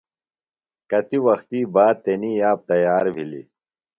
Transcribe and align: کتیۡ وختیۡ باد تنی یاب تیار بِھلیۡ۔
کتیۡ 0.89 1.23
وختیۡ 1.25 1.67
باد 1.73 1.95
تنی 2.03 2.31
یاب 2.41 2.59
تیار 2.69 3.05
بِھلیۡ۔ 3.15 3.47